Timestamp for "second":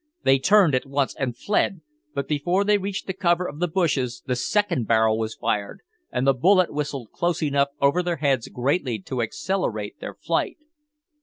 4.35-4.87